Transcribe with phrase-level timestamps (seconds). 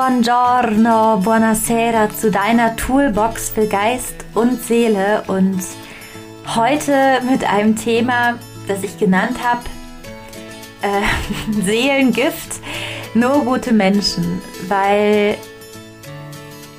[0.00, 5.60] buongiorno, buonasera zu deiner Toolbox für Geist und Seele und
[6.56, 9.60] heute mit einem Thema, das ich genannt habe,
[10.80, 12.60] äh, Seelengift,
[13.12, 15.36] nur gute Menschen, weil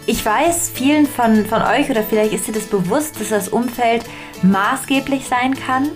[0.07, 4.03] ich weiß, vielen von, von euch oder vielleicht ist dir das bewusst, dass das Umfeld
[4.41, 5.89] maßgeblich sein kann.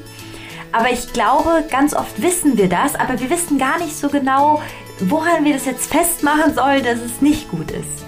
[0.72, 4.62] Aber ich glaube, ganz oft wissen wir das, aber wir wissen gar nicht so genau,
[5.00, 8.06] woran wir das jetzt festmachen sollen, dass es nicht gut ist.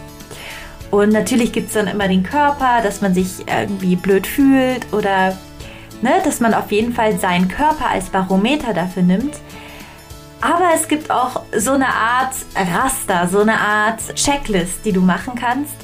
[0.91, 5.37] Und natürlich gibt es dann immer den Körper, dass man sich irgendwie blöd fühlt oder
[6.01, 9.35] ne, dass man auf jeden Fall seinen Körper als Barometer dafür nimmt.
[10.39, 15.33] Aber es gibt auch so eine Art Raster, so eine Art Checklist, die du machen
[15.35, 15.75] kannst,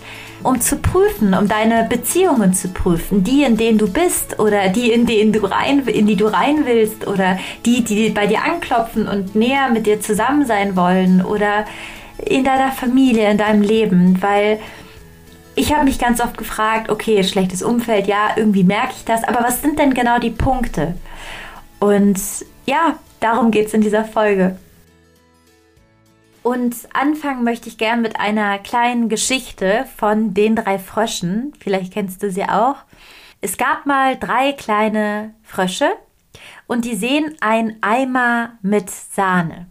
[0.43, 4.91] um zu prüfen, um deine Beziehungen zu prüfen, die, in denen du bist oder die,
[4.91, 9.07] in denen du rein, in die du rein willst oder die, die bei dir anklopfen
[9.07, 11.65] und näher mit dir zusammen sein wollen oder
[12.25, 14.59] in deiner Familie, in deinem Leben, weil
[15.55, 19.43] ich habe mich ganz oft gefragt, okay, schlechtes Umfeld, ja, irgendwie merke ich das, aber
[19.43, 20.95] was sind denn genau die Punkte?
[21.79, 22.19] Und
[22.65, 24.57] ja, darum geht es in dieser Folge.
[26.43, 31.53] Und anfangen möchte ich gern mit einer kleinen Geschichte von den drei Fröschen.
[31.59, 32.75] Vielleicht kennst du sie auch.
[33.39, 35.89] Es gab mal drei kleine Frösche
[36.67, 39.67] und die sehen ein Eimer mit Sahne.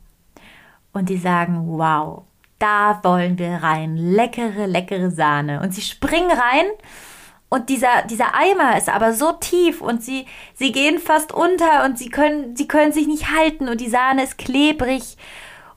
[0.95, 2.23] Und die sagen, wow,
[2.59, 3.97] da wollen wir rein.
[3.97, 5.61] Leckere, leckere Sahne.
[5.61, 6.67] Und sie springen rein
[7.53, 11.99] und dieser, dieser Eimer ist aber so tief und sie, sie gehen fast unter und
[11.99, 15.19] sie können, sie können sich nicht halten und die Sahne ist klebrig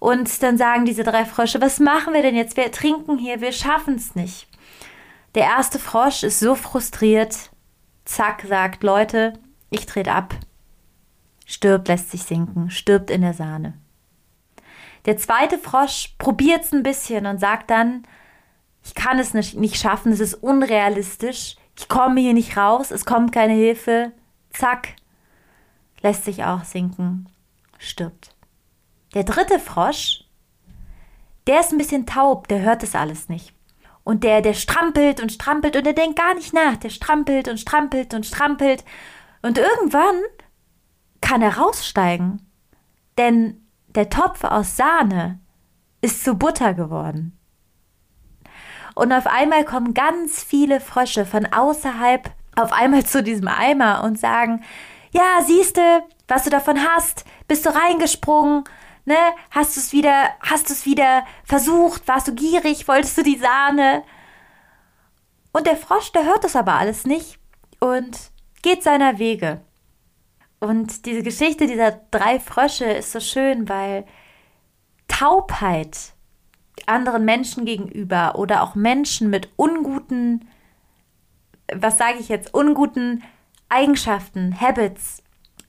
[0.06, 2.58] und dann sagen diese drei Frösche, was machen wir denn jetzt?
[2.58, 4.48] Wir trinken hier, wir schaffen es nicht.
[5.34, 7.50] Der erste Frosch ist so frustriert.
[8.06, 9.34] Zack, sagt, Leute,
[9.72, 10.36] ich trete ab.
[11.48, 13.74] Stirbt, lässt sich sinken, stirbt in der Sahne.
[15.06, 18.04] Der zweite Frosch probiert es ein bisschen und sagt dann,
[18.84, 23.06] ich kann es nicht, nicht schaffen, es ist unrealistisch, ich komme hier nicht raus, es
[23.06, 24.12] kommt keine Hilfe.
[24.52, 24.90] Zack,
[26.02, 27.28] lässt sich auch sinken,
[27.80, 28.35] stirbt.
[29.16, 30.26] Der dritte Frosch,
[31.48, 33.54] der ist ein bisschen taub, der hört das alles nicht.
[34.04, 36.76] Und der, der strampelt und strampelt und der denkt gar nicht nach.
[36.76, 38.84] Der strampelt und strampelt und strampelt.
[39.42, 40.16] Und irgendwann
[41.22, 42.52] kann er raussteigen.
[43.18, 45.40] Denn der Topf aus Sahne
[46.02, 47.40] ist zu Butter geworden.
[48.94, 54.20] Und auf einmal kommen ganz viele Frösche von außerhalb auf einmal zu diesem Eimer und
[54.20, 54.64] sagen,
[55.12, 58.66] ja, siehste, was du davon hast, bist du reingesprungen,
[59.06, 59.16] ne,
[59.52, 63.38] hast du es wieder, hast du es wieder versucht, warst du gierig, wolltest du die
[63.38, 64.04] Sahne?
[65.52, 67.40] Und der Frosch, der hört das aber alles nicht
[67.80, 69.62] und geht seiner Wege.
[70.60, 74.06] Und diese Geschichte dieser drei Frösche ist so schön, weil
[75.08, 76.14] Taubheit
[76.88, 80.48] anderen Menschen gegenüber oder auch Menschen mit unguten,
[81.74, 83.24] was sage ich jetzt, unguten
[83.70, 85.24] Eigenschaften, Habits,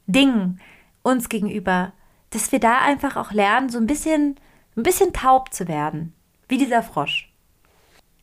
[0.06, 0.60] Dingen
[1.02, 1.92] uns gegenüber
[2.36, 4.36] dass wir da einfach auch lernen, so ein bisschen,
[4.76, 6.12] ein bisschen taub zu werden,
[6.48, 7.32] wie dieser Frosch.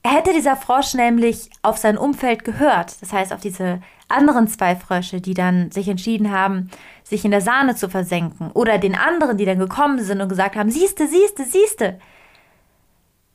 [0.05, 5.19] Hätte dieser Frosch nämlich auf sein Umfeld gehört, das heißt auf diese anderen zwei Frösche,
[5.19, 6.69] die dann sich entschieden haben,
[7.03, 10.55] sich in der Sahne zu versenken, oder den anderen, die dann gekommen sind und gesagt
[10.55, 11.99] haben, siehste, siehste, siehste,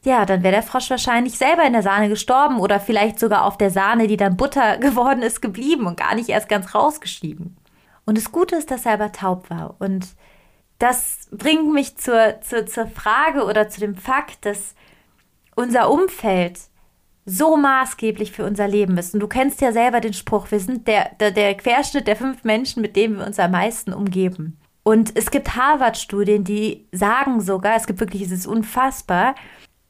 [0.04, 3.58] ja, dann wäre der Frosch wahrscheinlich selber in der Sahne gestorben oder vielleicht sogar auf
[3.58, 7.56] der Sahne, die dann Butter geworden ist, geblieben und gar nicht erst ganz rausgeschieden.
[8.04, 9.74] Und das Gute ist, dass er aber taub war.
[9.80, 10.06] Und
[10.78, 14.74] das bringt mich zur, zur, zur Frage oder zu dem Fakt, dass
[15.56, 16.60] unser Umfeld
[17.24, 19.12] so maßgeblich für unser Leben ist.
[19.12, 22.44] Und du kennst ja selber den Spruch, wir sind der, der, der Querschnitt der fünf
[22.44, 24.58] Menschen, mit denen wir uns am meisten umgeben.
[24.82, 29.34] Und es gibt Harvard-Studien, die sagen sogar, es gibt wirklich, es ist unfassbar,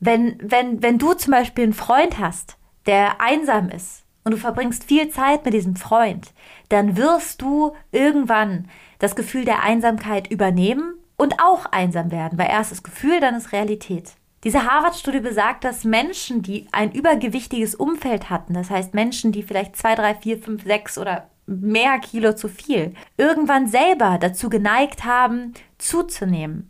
[0.01, 2.57] wenn, wenn, wenn du zum Beispiel einen Freund hast,
[2.87, 6.35] der einsam ist und du verbringst viel Zeit mit diesem Freund,
[6.69, 12.71] dann wirst du irgendwann das Gefühl der Einsamkeit übernehmen und auch einsam werden, weil erst
[12.71, 14.17] das Gefühl, dann ist Realität.
[14.45, 19.77] Diese Harvard-Studie besagt, dass Menschen, die ein übergewichtiges Umfeld hatten, das heißt Menschen, die vielleicht
[19.77, 25.55] zwei, drei, vier, fünf, sechs oder mehr Kilo zu viel, irgendwann selber dazu geneigt haben,
[25.79, 26.69] zuzunehmen.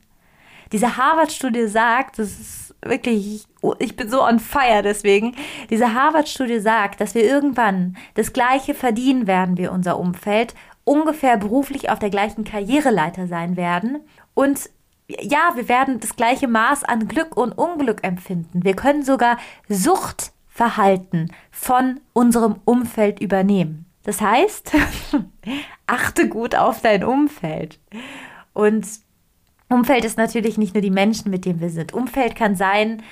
[0.71, 5.35] Diese Harvard-Studie sagt, das ist wirklich, ich bin so on fire deswegen.
[5.71, 10.55] Diese Harvard-Studie sagt, dass wir irgendwann das Gleiche verdienen werden wie unser Umfeld
[10.85, 13.99] ungefähr beruflich auf der gleichen Karriereleiter sein werden
[14.35, 14.71] und
[15.09, 18.63] ja, wir werden das gleiche Maß an Glück und Unglück empfinden.
[18.65, 19.39] Wir können sogar
[19.69, 23.87] Suchtverhalten von unserem Umfeld übernehmen.
[24.05, 24.73] Das heißt,
[25.87, 27.81] achte gut auf dein Umfeld.
[28.53, 28.87] Und
[29.69, 31.93] Umfeld ist natürlich nicht nur die Menschen, mit denen wir sind.
[31.93, 33.03] Umfeld kann sein,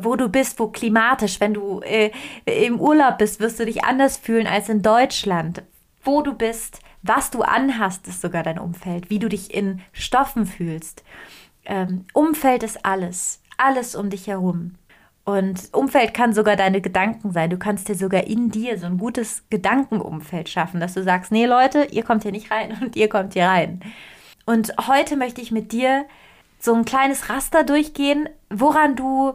[0.00, 2.10] wo du bist, wo klimatisch, wenn du äh,
[2.44, 5.62] im Urlaub bist, wirst du dich anders fühlen als in Deutschland.
[6.04, 10.46] Wo du bist, was du anhast, ist sogar dein Umfeld, wie du dich in Stoffen
[10.46, 11.04] fühlst.
[11.64, 14.74] Ähm, Umfeld ist alles, alles um dich herum.
[15.24, 17.50] Und Umfeld kann sogar deine Gedanken sein.
[17.50, 21.46] Du kannst dir sogar in dir so ein gutes Gedankenumfeld schaffen, dass du sagst, nee
[21.46, 23.80] Leute, ihr kommt hier nicht rein und ihr kommt hier rein.
[24.44, 26.04] Und heute möchte ich mit dir
[26.58, 29.34] so ein kleines Raster durchgehen, woran du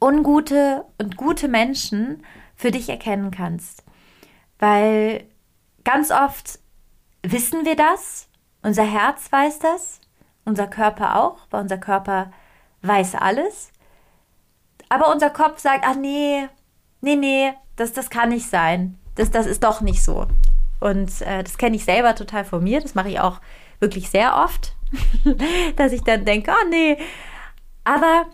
[0.00, 2.24] ungute und gute Menschen
[2.56, 3.84] für dich erkennen kannst.
[4.58, 5.24] Weil
[5.84, 6.58] ganz oft
[7.22, 8.28] wissen wir das,
[8.62, 10.00] unser Herz weiß das,
[10.44, 12.32] unser Körper auch, weil unser Körper
[12.82, 13.72] weiß alles.
[14.88, 16.48] Aber unser Kopf sagt, ach nee,
[17.00, 18.98] nee, nee, das, das kann nicht sein.
[19.14, 20.26] Das, das ist doch nicht so.
[20.80, 22.80] Und äh, das kenne ich selber total von mir.
[22.80, 23.40] Das mache ich auch
[23.80, 24.74] wirklich sehr oft,
[25.76, 26.98] dass ich dann denke, oh nee.
[27.84, 28.26] Aber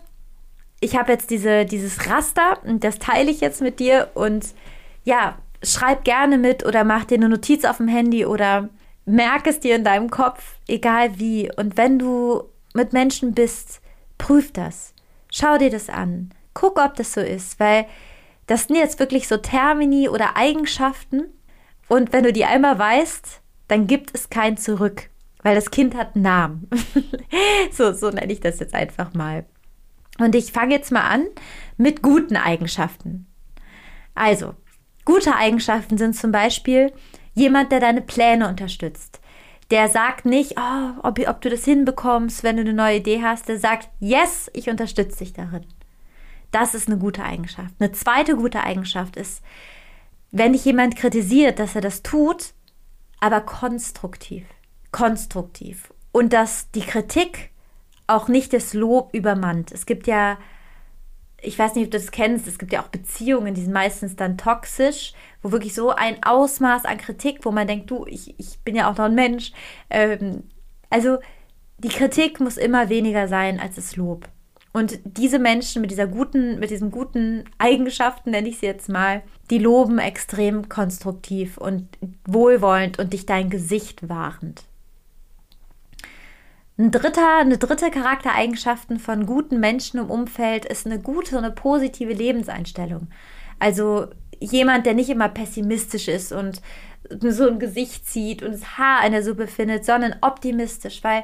[0.79, 4.47] ich habe jetzt diese, dieses Raster und das teile ich jetzt mit dir und
[5.03, 8.69] ja, schreib gerne mit oder mach dir eine Notiz auf dem Handy oder
[9.05, 11.51] merk es dir in deinem Kopf, egal wie.
[11.55, 12.43] Und wenn du
[12.73, 13.81] mit Menschen bist,
[14.17, 14.93] prüf das.
[15.31, 16.31] Schau dir das an.
[16.53, 17.85] Guck, ob das so ist, weil
[18.47, 21.25] das sind jetzt wirklich so Termini oder Eigenschaften.
[21.87, 25.09] Und wenn du die einmal weißt, dann gibt es kein Zurück,
[25.43, 26.69] weil das Kind hat einen Namen.
[27.71, 29.45] so, so nenne ich das jetzt einfach mal.
[30.19, 31.25] Und ich fange jetzt mal an
[31.77, 33.27] mit guten Eigenschaften.
[34.13, 34.55] Also,
[35.03, 36.93] gute Eigenschaften sind zum Beispiel
[37.33, 39.19] jemand, der deine Pläne unterstützt.
[39.71, 43.47] Der sagt nicht, oh, ob, ob du das hinbekommst, wenn du eine neue Idee hast.
[43.49, 45.65] Der sagt, yes, ich unterstütze dich darin.
[46.51, 47.73] Das ist eine gute Eigenschaft.
[47.79, 49.43] Eine zweite gute Eigenschaft ist,
[50.31, 52.53] wenn dich jemand kritisiert, dass er das tut,
[53.19, 54.45] aber konstruktiv.
[54.91, 55.91] Konstruktiv.
[56.11, 57.51] Und dass die Kritik
[58.07, 59.71] auch nicht das Lob übermannt.
[59.71, 60.37] Es gibt ja,
[61.41, 64.15] ich weiß nicht, ob du das kennst, es gibt ja auch Beziehungen, die sind meistens
[64.15, 68.59] dann toxisch, wo wirklich so ein Ausmaß an Kritik, wo man denkt, du, ich, ich
[68.59, 69.51] bin ja auch noch ein Mensch.
[69.89, 70.43] Ähm,
[70.89, 71.17] also
[71.77, 74.27] die Kritik muss immer weniger sein als das Lob.
[74.75, 79.23] Und diese Menschen mit dieser guten, mit diesen guten Eigenschaften, nenne ich sie jetzt mal,
[79.49, 81.87] die loben extrem konstruktiv und
[82.27, 84.63] wohlwollend und dich dein Gesicht wahrend.
[86.77, 92.11] Ein dritter, eine dritte Charaktereigenschaften von guten Menschen im Umfeld ist eine gute eine positive
[92.11, 93.07] Lebenseinstellung.
[93.59, 94.07] Also
[94.41, 96.61] jemand, der nicht immer pessimistisch ist und
[97.21, 101.23] so ein Gesicht zieht und das Haar in der Suppe findet, sondern optimistisch, weil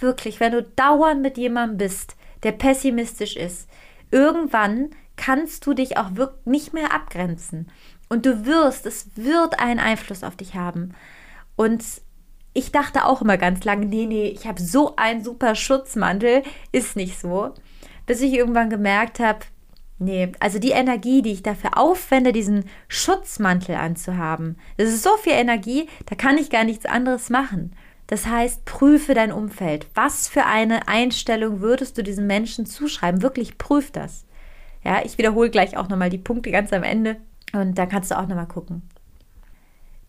[0.00, 3.68] wirklich, wenn du dauernd mit jemandem bist, der pessimistisch ist,
[4.10, 7.70] irgendwann kannst du dich auch wirklich nicht mehr abgrenzen.
[8.08, 10.94] Und du wirst, es wird einen Einfluss auf dich haben.
[11.56, 11.84] Und
[12.52, 16.42] ich dachte auch immer ganz lange, nee, nee, ich habe so einen super Schutzmantel,
[16.72, 17.54] ist nicht so.
[18.06, 19.40] Bis ich irgendwann gemerkt habe,
[19.98, 25.34] nee, also die Energie, die ich dafür aufwende, diesen Schutzmantel anzuhaben, das ist so viel
[25.34, 27.76] Energie, da kann ich gar nichts anderes machen.
[28.08, 29.86] Das heißt, prüfe dein Umfeld.
[29.94, 33.22] Was für eine Einstellung würdest du diesen Menschen zuschreiben?
[33.22, 34.24] Wirklich prüf das.
[34.82, 37.18] Ja, ich wiederhole gleich auch nochmal die Punkte ganz am Ende
[37.52, 38.82] und da kannst du auch nochmal gucken.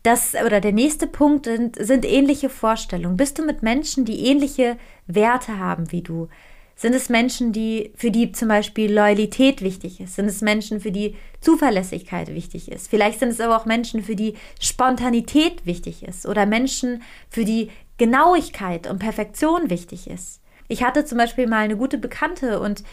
[0.03, 3.17] Das oder der nächste Punkt sind, sind ähnliche Vorstellungen.
[3.17, 6.27] Bist du mit Menschen, die ähnliche Werte haben wie du?
[6.75, 10.15] Sind es Menschen, die, für die zum Beispiel Loyalität wichtig ist?
[10.15, 12.89] Sind es Menschen, für die Zuverlässigkeit wichtig ist?
[12.89, 17.69] Vielleicht sind es aber auch Menschen, für die Spontanität wichtig ist oder Menschen, für die
[17.99, 20.41] Genauigkeit und Perfektion wichtig ist.
[20.69, 22.83] Ich hatte zum Beispiel mal eine gute Bekannte und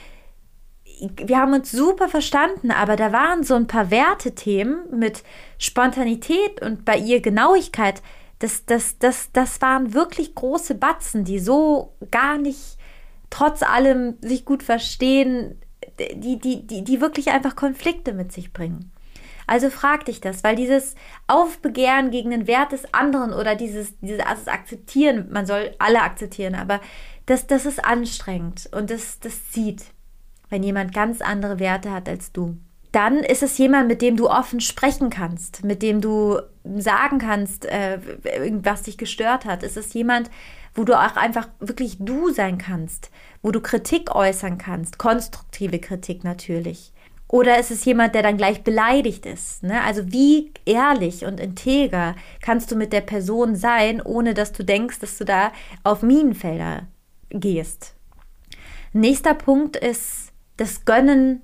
[1.17, 5.23] wir haben uns super verstanden, aber da waren so ein paar Wertethemen mit
[5.59, 8.03] Spontanität und bei ihr Genauigkeit.
[8.39, 12.79] Das, das, das, das waren wirklich große Batzen, die so gar nicht
[13.31, 15.61] trotz allem sich gut verstehen,
[15.99, 18.93] die, die, die, die wirklich einfach Konflikte mit sich bringen.
[19.47, 20.95] Also frag dich das, weil dieses
[21.27, 26.55] Aufbegehren gegen den Wert des anderen oder dieses, dieses also Akzeptieren, man soll alle akzeptieren,
[26.55, 26.81] aber
[27.27, 29.85] das, das ist anstrengend und das, das zieht
[30.51, 32.57] wenn jemand ganz andere Werte hat als du.
[32.93, 36.41] Dann ist es jemand, mit dem du offen sprechen kannst, mit dem du
[36.77, 37.99] sagen kannst, äh,
[38.63, 39.63] was dich gestört hat.
[39.63, 40.31] Es ist jemand,
[40.75, 43.11] wo du auch einfach wirklich du sein kannst,
[43.43, 46.93] wo du Kritik äußern kannst, konstruktive Kritik natürlich.
[47.31, 49.63] Oder ist es jemand, der dann gleich beleidigt ist?
[49.63, 49.83] Ne?
[49.83, 55.01] Also wie ehrlich und integer kannst du mit der Person sein, ohne dass du denkst,
[55.01, 55.53] dass du da
[55.85, 56.87] auf Minenfelder
[57.29, 57.95] gehst?
[58.95, 60.28] Nächster Punkt ist
[60.59, 61.41] das Gönnen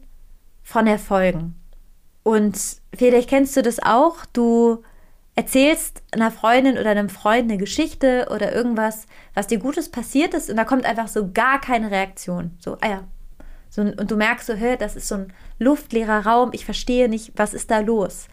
[0.62, 1.54] von Erfolgen.
[2.22, 2.58] Und
[2.94, 4.82] vielleicht kennst du das auch, du
[5.34, 10.48] erzählst einer Freundin oder einem Freund eine Geschichte oder irgendwas, was dir Gutes passiert ist
[10.50, 12.52] und da kommt einfach so gar keine Reaktion.
[12.58, 13.04] So, ah ja,
[13.68, 17.32] So, und du merkst so, hey, das ist so ein luftleerer Raum, ich verstehe nicht,
[17.36, 18.28] was ist da los?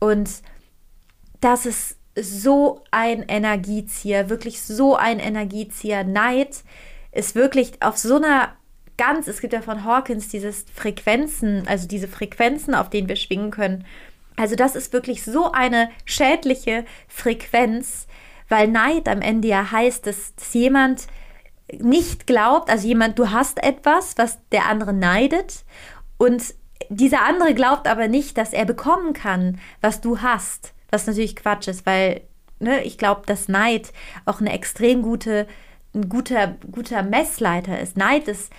[0.00, 0.28] Und
[1.40, 6.02] das ist so ein Energiezieher, wirklich so ein Energiezieher.
[6.04, 6.64] Neid
[7.12, 8.56] ist wirklich auf so einer
[8.96, 13.50] ganz, es gibt ja von Hawkins dieses Frequenzen, also diese Frequenzen, auf denen wir schwingen
[13.50, 13.84] können.
[14.36, 18.06] Also das ist wirklich so eine schädliche Frequenz,
[18.48, 21.06] weil Neid am Ende ja heißt, dass, dass jemand
[21.72, 25.64] nicht glaubt, also jemand, du hast etwas, was der andere neidet
[26.18, 26.54] und
[26.88, 31.68] dieser andere glaubt aber nicht, dass er bekommen kann, was du hast, was natürlich Quatsch
[31.68, 32.20] ist, weil
[32.58, 33.92] ne, ich glaube, dass Neid
[34.24, 35.46] auch eine extrem gute,
[35.94, 37.96] ein guter, guter Messleiter ist.
[37.96, 38.52] Neid ist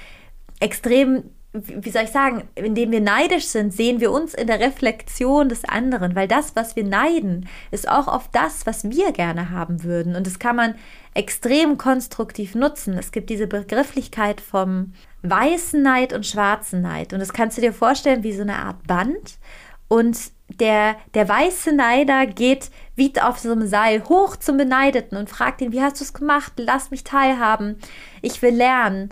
[0.60, 5.50] extrem wie soll ich sagen, indem wir neidisch sind, sehen wir uns in der Reflexion
[5.50, 9.84] des anderen, weil das, was wir neiden, ist auch oft das, was wir gerne haben
[9.84, 10.16] würden.
[10.16, 10.76] Und das kann man
[11.14, 12.98] extrem konstruktiv nutzen.
[12.98, 17.14] Es gibt diese Begrifflichkeit vom weißen Neid und schwarzen Neid.
[17.14, 19.40] Und das kannst du dir vorstellen wie so eine Art Band.
[19.88, 20.18] Und
[20.60, 25.62] der, der weiße Neider geht wie auf so einem Seil hoch zum Beneideten und fragt
[25.62, 26.54] ihn, wie hast du es gemacht?
[26.58, 27.80] Lass mich teilhaben.
[28.22, 29.10] Ich will lernen.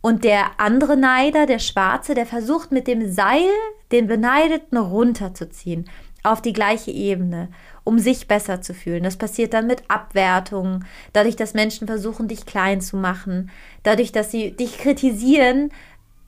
[0.00, 3.48] Und der andere Neider, der Schwarze, der versucht mit dem Seil
[3.90, 5.88] den Beneideten runterzuziehen
[6.22, 7.48] auf die gleiche Ebene,
[7.84, 9.02] um sich besser zu fühlen.
[9.02, 13.50] Das passiert dann mit Abwertungen, dadurch, dass Menschen versuchen, dich klein zu machen,
[13.82, 15.70] dadurch, dass sie dich kritisieren,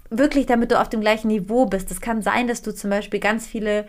[0.08, 1.90] wirklich damit du auf dem gleichen Niveau bist.
[1.90, 3.86] Es kann sein, dass du zum Beispiel ganz viele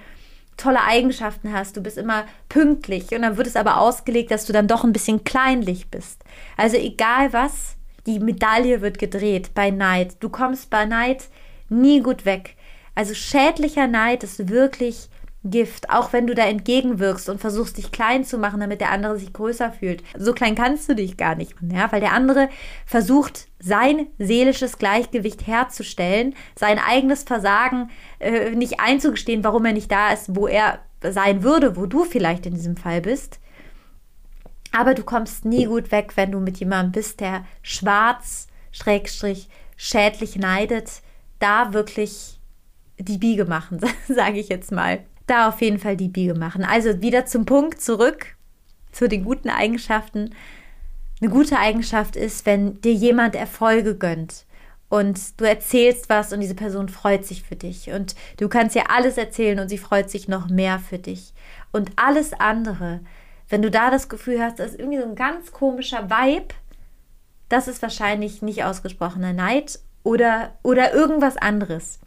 [0.57, 4.53] tolle Eigenschaften hast, du bist immer pünktlich und dann wird es aber ausgelegt, dass du
[4.53, 6.23] dann doch ein bisschen kleinlich bist.
[6.57, 10.17] Also egal was, die Medaille wird gedreht bei Neid.
[10.19, 11.25] Du kommst bei Neid
[11.69, 12.55] nie gut weg.
[12.95, 15.09] Also schädlicher Neid ist wirklich
[15.43, 19.17] Gift, auch wenn du da entgegenwirkst und versuchst, dich klein zu machen, damit der andere
[19.17, 20.03] sich größer fühlt.
[20.15, 22.47] So klein kannst du dich gar nicht, ja, weil der andere
[22.85, 27.89] versucht, sein seelisches Gleichgewicht herzustellen, sein eigenes Versagen
[28.19, 32.45] äh, nicht einzugestehen, warum er nicht da ist, wo er sein würde, wo du vielleicht
[32.45, 33.39] in diesem Fall bist.
[34.71, 40.37] Aber du kommst nie gut weg, wenn du mit jemandem bist, der schwarz, schrägstrich, schädlich
[40.37, 41.01] neidet.
[41.39, 42.39] Da wirklich
[42.97, 45.03] die Biege machen, sage ich jetzt mal.
[45.27, 46.63] Da auf jeden Fall die Biege machen.
[46.63, 48.35] Also wieder zum Punkt zurück
[48.91, 50.33] zu den guten Eigenschaften.
[51.21, 54.45] Eine gute Eigenschaft ist, wenn dir jemand Erfolge gönnt
[54.89, 58.91] und du erzählst was und diese Person freut sich für dich und du kannst ihr
[58.91, 61.33] alles erzählen und sie freut sich noch mehr für dich.
[61.71, 62.99] Und alles andere,
[63.51, 66.53] wenn du da das Gefühl hast, das ist irgendwie so ein ganz komischer Vibe,
[67.49, 71.99] das ist wahrscheinlich nicht ausgesprochener Neid oder, oder irgendwas anderes.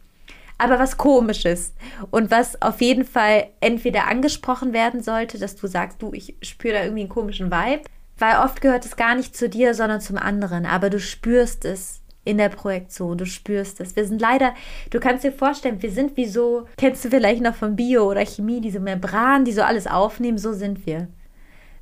[0.57, 1.73] Aber was komisches
[2.11, 6.75] und was auf jeden Fall entweder angesprochen werden sollte, dass du sagst, du, ich spüre
[6.75, 7.83] da irgendwie einen komischen Vibe,
[8.17, 12.01] weil oft gehört es gar nicht zu dir, sondern zum anderen, aber du spürst es
[12.23, 13.95] in der Projektion, du spürst es.
[13.95, 14.55] Wir sind leider,
[14.89, 18.25] du kannst dir vorstellen, wir sind wie so, kennst du vielleicht noch von Bio oder
[18.25, 21.07] Chemie, diese Membran, die so alles aufnehmen, so sind wir.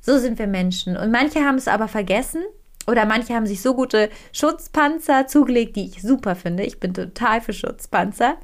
[0.04, 0.98] So sind wir Menschen.
[0.98, 2.42] Und manche haben es aber vergessen
[2.86, 6.62] oder manche haben sich so gute Schutzpanzer zugelegt, die ich super finde.
[6.62, 8.36] Ich bin total für Schutzpanzer.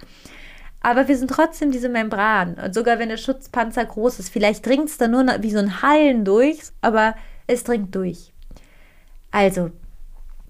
[0.81, 2.55] Aber wir sind trotzdem diese Membran.
[2.55, 5.83] Und sogar wenn der Schutzpanzer groß ist, vielleicht dringt es da nur wie so ein
[5.83, 7.14] Hallen durch, aber
[7.47, 8.33] es dringt durch.
[9.31, 9.71] Also,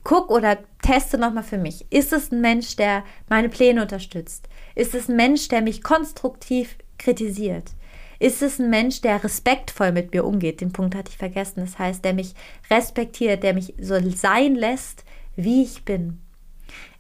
[0.05, 1.87] guck oder teste nochmal für mich.
[1.91, 4.49] Ist es ein Mensch, der meine Pläne unterstützt?
[4.77, 7.73] Ist es ein Mensch, der mich konstruktiv kritisiert?
[8.21, 10.61] Ist es ein Mensch, der respektvoll mit mir umgeht?
[10.61, 11.61] Den Punkt hatte ich vergessen.
[11.61, 12.35] Das heißt, der mich
[12.71, 15.05] respektiert, der mich so sein lässt,
[15.37, 16.21] wie ich bin.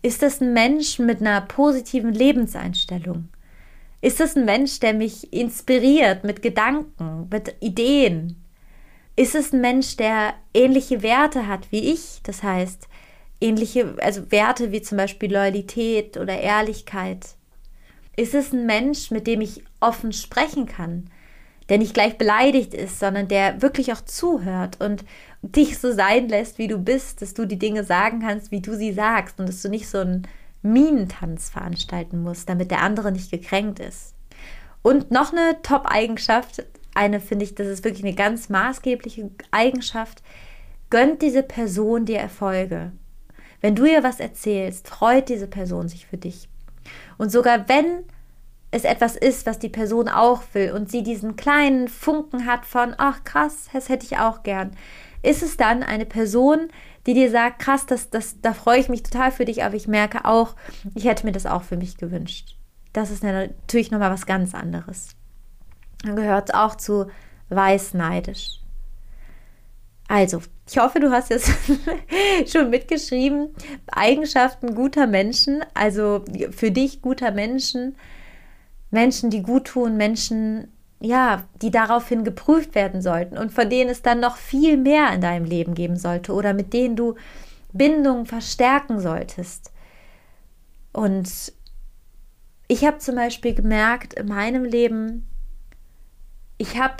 [0.00, 3.29] Ist es ein Mensch mit einer positiven Lebenseinstellung?
[4.00, 8.43] Ist es ein Mensch, der mich inspiriert mit Gedanken, mit Ideen?
[9.15, 12.21] Ist es ein Mensch, der ähnliche Werte hat wie ich?
[12.23, 12.89] Das heißt,
[13.43, 17.37] ähnliche, also Werte wie zum Beispiel Loyalität oder Ehrlichkeit.
[18.21, 21.09] Ist es ein Mensch, mit dem ich offen sprechen kann,
[21.71, 25.07] der nicht gleich beleidigt ist, sondern der wirklich auch zuhört und
[25.41, 28.77] dich so sein lässt, wie du bist, dass du die Dinge sagen kannst, wie du
[28.77, 30.29] sie sagst und dass du nicht so einen
[30.61, 34.15] Minentanz veranstalten musst, damit der andere nicht gekränkt ist.
[34.83, 40.23] Und noch eine Top-Eigenschaft, eine finde ich, das ist wirklich eine ganz maßgebliche Eigenschaft,
[40.91, 42.93] gönnt diese Person dir Erfolge.
[43.62, 46.50] Wenn du ihr was erzählst, freut diese Person sich für dich.
[47.21, 48.05] Und sogar wenn
[48.71, 52.95] es etwas ist, was die Person auch will und sie diesen kleinen Funken hat von,
[52.97, 54.71] ach krass, das hätte ich auch gern,
[55.23, 56.69] ist es dann eine Person,
[57.07, 59.87] die dir sagt, krass, das, das, da freue ich mich total für dich, aber ich
[59.87, 60.57] merke auch,
[60.95, 62.57] ich hätte mir das auch für mich gewünscht.
[62.95, 65.11] Das ist natürlich nochmal was ganz anderes.
[66.03, 67.09] Dann gehört es auch zu
[67.50, 68.60] weißneidisch.
[70.11, 71.52] Also, ich hoffe, du hast jetzt
[72.49, 73.55] schon mitgeschrieben.
[73.87, 77.95] Eigenschaften guter Menschen, also für dich guter Menschen,
[78.90, 80.67] Menschen, die gut tun, Menschen,
[81.00, 85.21] ja, die daraufhin geprüft werden sollten und von denen es dann noch viel mehr in
[85.21, 87.14] deinem Leben geben sollte oder mit denen du
[87.73, 89.71] Bindungen verstärken solltest.
[90.93, 91.52] Und
[92.67, 95.29] ich habe zum Beispiel gemerkt in meinem Leben,
[96.59, 96.97] ich habe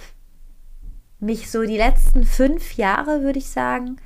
[1.21, 3.97] mich so die letzten fünf Jahre, würde ich sagen,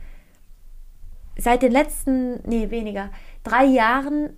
[1.37, 3.11] seit den letzten, nee, weniger,
[3.43, 4.37] drei Jahren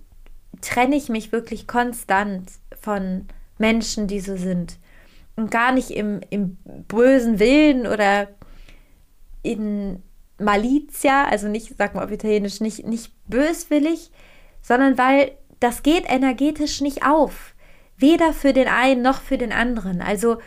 [0.61, 4.77] trenne ich mich wirklich konstant von Menschen, die so sind.
[5.35, 6.57] Und gar nicht im, im
[6.87, 8.27] bösen Willen oder
[9.43, 10.01] in
[10.39, 14.11] Malizia, also nicht, sag mal auf Italienisch, nicht, nicht böswillig,
[14.61, 17.53] sondern weil das geht energetisch nicht auf.
[17.97, 20.01] Weder für den einen noch für den anderen.
[20.01, 20.37] Also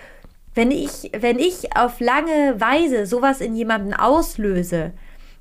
[0.54, 4.92] wenn ich, wenn ich auf lange Weise sowas in jemanden auslöse,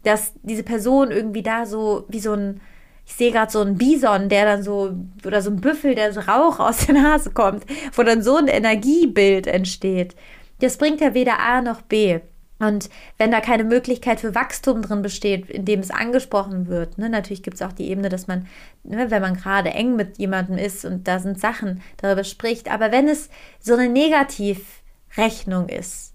[0.03, 2.61] dass diese Person irgendwie da so wie so ein,
[3.05, 4.93] ich sehe gerade so einen Bison, der dann so,
[5.25, 8.47] oder so ein Büffel, der so Rauch aus der Nase kommt, wo dann so ein
[8.47, 10.15] Energiebild entsteht.
[10.61, 12.19] Das bringt ja weder A noch B.
[12.59, 17.41] Und wenn da keine Möglichkeit für Wachstum drin besteht, indem es angesprochen wird, ne, natürlich
[17.41, 18.47] gibt es auch die Ebene, dass man,
[18.83, 22.91] ne, wenn man gerade eng mit jemandem ist und da sind Sachen darüber spricht, aber
[22.91, 23.29] wenn es
[23.61, 24.78] so eine negativ
[25.17, 26.13] Rechnung ist,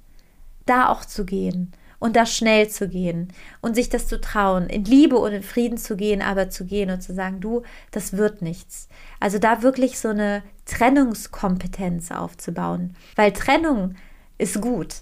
[0.67, 3.33] da auch zu gehen und da schnell zu gehen
[3.63, 6.91] und sich das zu trauen, in Liebe und in Frieden zu gehen, aber zu gehen
[6.91, 8.89] und zu sagen, du, das wird nichts.
[9.21, 13.95] Also da wirklich so eine Trennungskompetenz aufzubauen, weil Trennung
[14.39, 14.97] ist gut.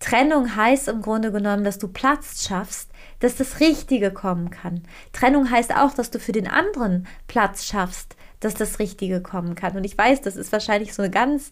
[0.00, 2.90] Trennung heißt im Grunde genommen, dass du Platz schaffst,
[3.20, 4.82] dass das Richtige kommen kann.
[5.12, 9.76] Trennung heißt auch, dass du für den anderen Platz schaffst, dass das Richtige kommen kann.
[9.76, 11.50] Und ich weiß, das ist wahrscheinlich so eine ganz,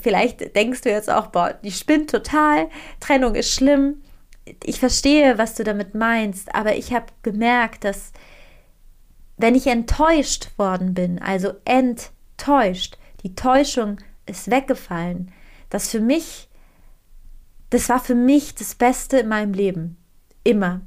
[0.00, 2.68] vielleicht denkst du jetzt auch, boah, die spinnt total,
[3.00, 4.02] Trennung ist schlimm.
[4.64, 8.12] Ich verstehe, was du damit meinst, aber ich habe gemerkt, dass
[9.36, 15.32] wenn ich enttäuscht worden bin, also enttäuscht, die Täuschung ist weggefallen,
[15.68, 16.48] das für mich,
[17.70, 19.96] das war für mich das Beste in meinem Leben.
[20.44, 20.82] Immer.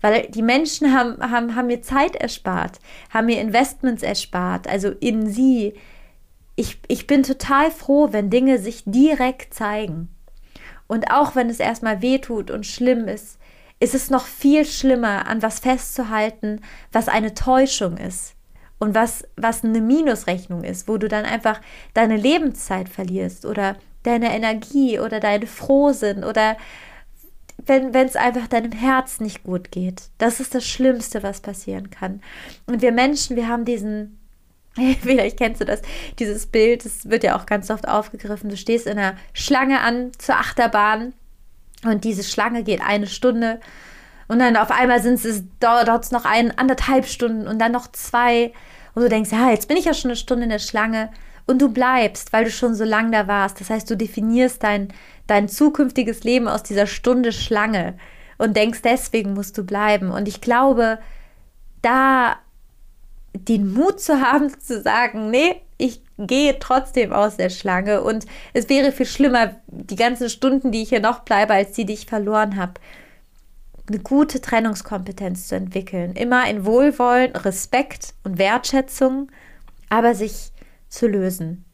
[0.00, 2.78] Weil die Menschen haben, haben, haben mir Zeit erspart,
[3.10, 5.74] haben mir Investments erspart, also in sie.
[6.56, 10.08] Ich, ich bin total froh, wenn Dinge sich direkt zeigen.
[10.86, 13.38] Und auch wenn es erstmal wehtut und schlimm ist,
[13.80, 16.60] ist es noch viel schlimmer, an was festzuhalten,
[16.92, 18.34] was eine Täuschung ist
[18.78, 21.60] und was, was eine Minusrechnung ist, wo du dann einfach
[21.92, 26.56] deine Lebenszeit verlierst oder deine Energie oder dein Frohsinn oder
[27.66, 30.04] wenn es einfach deinem Herz nicht gut geht.
[30.18, 32.20] Das ist das Schlimmste, was passieren kann.
[32.66, 34.18] Und wir Menschen, wir haben diesen,
[35.02, 35.82] vielleicht kennst du das,
[36.18, 38.50] dieses Bild, das wird ja auch ganz oft aufgegriffen.
[38.50, 41.12] Du stehst in einer Schlange an zur Achterbahn
[41.84, 43.60] und diese Schlange geht eine Stunde
[44.28, 47.92] und dann auf einmal sind es, dauert es noch ein, anderthalb Stunden und dann noch
[47.92, 48.52] zwei
[48.94, 51.10] und du denkst, ja, jetzt bin ich ja schon eine Stunde in der Schlange
[51.46, 53.60] und du bleibst, weil du schon so lange da warst.
[53.60, 54.88] Das heißt, du definierst dein,
[55.26, 57.96] dein zukünftiges Leben aus dieser Stunde Schlange
[58.38, 60.10] und denkst, deswegen musst du bleiben.
[60.10, 60.98] Und ich glaube,
[61.82, 62.36] da
[63.32, 68.68] den Mut zu haben, zu sagen, nee, ich gehe trotzdem aus der Schlange und es
[68.68, 72.06] wäre viel schlimmer, die ganzen Stunden, die ich hier noch bleibe, als die, die ich
[72.06, 72.74] verloren habe.
[73.88, 76.12] Eine gute Trennungskompetenz zu entwickeln.
[76.12, 79.30] Immer in Wohlwollen, Respekt und Wertschätzung,
[79.90, 80.52] aber sich
[80.88, 81.64] zu lösen.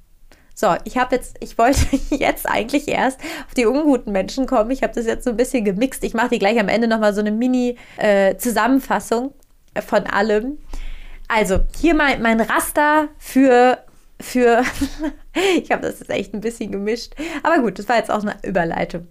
[0.61, 1.81] So, ich habe jetzt, ich wollte
[2.15, 4.71] jetzt eigentlich erst auf die unguten Menschen kommen.
[4.71, 6.05] Ich habe das jetzt so ein bisschen gemixt.
[6.05, 9.33] Ich mache dir gleich am Ende nochmal so eine Mini-Zusammenfassung
[9.73, 10.59] äh, von allem.
[11.29, 13.79] Also, hier mein, mein Raster für,
[14.21, 14.63] für
[15.63, 17.15] ich habe das jetzt echt ein bisschen gemischt.
[17.43, 19.09] Aber gut, das war jetzt auch eine Überleitung.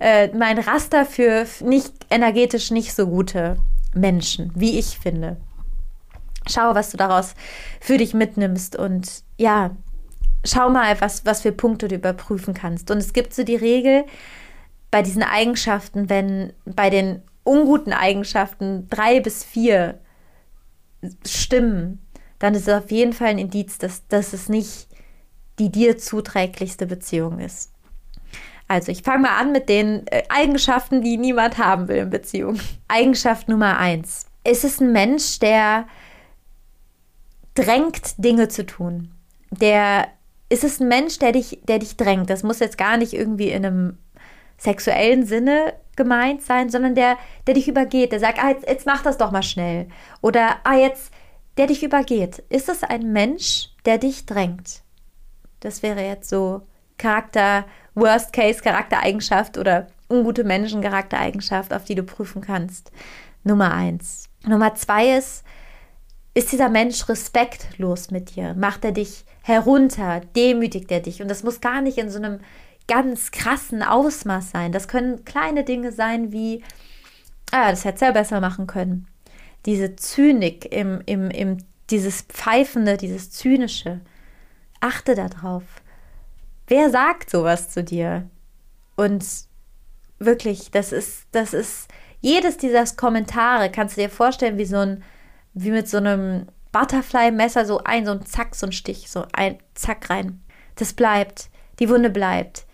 [0.00, 3.56] Äh, mein Raster für nicht energetisch nicht so gute
[3.94, 5.38] Menschen, wie ich finde.
[6.46, 7.34] Schau, was du daraus
[7.80, 9.70] für dich mitnimmst und ja,
[10.44, 12.90] schau mal, was, was für Punkte du überprüfen kannst.
[12.90, 14.04] Und es gibt so die Regel
[14.90, 20.00] bei diesen Eigenschaften, wenn bei den unguten Eigenschaften drei bis vier
[21.26, 22.04] stimmen,
[22.38, 24.88] dann ist es auf jeden Fall ein Indiz, dass, dass es nicht
[25.58, 27.72] die dir zuträglichste Beziehung ist.
[28.66, 32.58] Also ich fange mal an mit den äh, Eigenschaften, die niemand haben will in Beziehung.
[32.88, 34.26] Eigenschaft Nummer eins.
[34.44, 35.86] Ist es ein Mensch, der
[37.54, 39.10] drängt, Dinge zu tun?
[39.50, 40.08] Der
[40.50, 42.28] ist es ein Mensch, der dich, der dich drängt.
[42.28, 43.98] Das muss jetzt gar nicht irgendwie in einem
[44.58, 49.02] sexuellen Sinne gemeint sein, sondern der, der dich übergeht, der sagt, ah, jetzt, jetzt mach
[49.02, 49.88] das doch mal schnell.
[50.20, 51.12] Oder ah, jetzt,
[51.56, 52.42] der dich übergeht.
[52.48, 54.82] Ist es ein Mensch, der dich drängt?
[55.60, 56.62] Das wäre jetzt so
[56.98, 62.90] Charakter, Worst Case, Charaktereigenschaft oder ungute Menschencharaktereigenschaft, auf die du prüfen kannst.
[63.44, 64.28] Nummer eins.
[64.46, 65.44] Nummer zwei ist,
[66.34, 68.54] ist dieser Mensch respektlos mit dir?
[68.54, 70.20] Macht er dich herunter?
[70.36, 71.20] Demütigt er dich?
[71.20, 72.40] Und das muss gar nicht in so einem
[72.88, 74.72] ganz krassen Ausmaß sein.
[74.72, 76.62] Das können kleine Dinge sein wie,
[77.50, 79.06] ah, das hätte er besser machen können.
[79.66, 81.58] Diese Zynik im, im, im,
[81.90, 84.00] dieses Pfeifende, dieses Zynische.
[84.80, 85.64] Achte darauf.
[86.66, 88.28] Wer sagt sowas zu dir?
[88.96, 89.24] Und
[90.18, 91.88] wirklich, das ist, das ist,
[92.20, 95.02] jedes dieser Kommentare kannst du dir vorstellen, wie so ein,
[95.54, 99.58] wie mit so einem Butterfly-Messer, so ein, so ein Zack, so ein Stich, so ein
[99.74, 100.40] Zack rein.
[100.76, 101.50] Das bleibt.
[101.78, 102.64] Die Wunde bleibt.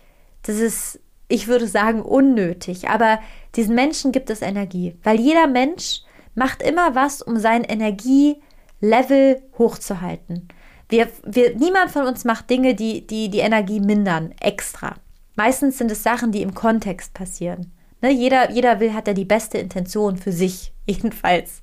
[0.43, 2.89] Das ist, ich würde sagen, unnötig.
[2.89, 3.19] Aber
[3.55, 4.95] diesen Menschen gibt es Energie.
[5.03, 6.01] Weil jeder Mensch
[6.35, 10.47] macht immer was, um sein Energielevel hochzuhalten.
[10.89, 14.95] Wir, wir, niemand von uns macht Dinge, die, die die Energie mindern, extra.
[15.35, 17.71] Meistens sind es Sachen, die im Kontext passieren.
[18.01, 21.61] Ne, jeder, jeder will, hat er die beste Intention für sich, jedenfalls.